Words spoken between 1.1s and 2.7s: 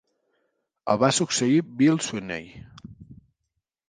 succeir Bill Sweeney.